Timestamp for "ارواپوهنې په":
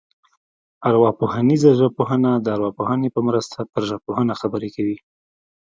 2.55-3.21